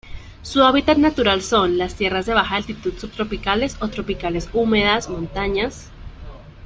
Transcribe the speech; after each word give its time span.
Su 0.41 0.63
hábitat 0.63 0.97
natural 0.97 1.43
son: 1.43 1.77
las 1.77 1.93
tierras 1.93 2.25
de 2.25 2.33
baja 2.33 2.55
altitud 2.55 2.93
subtropicales 2.97 3.77
o 3.81 3.87
tropicales 3.89 4.49
húmedas, 4.51 5.09
montañas. 5.11 5.91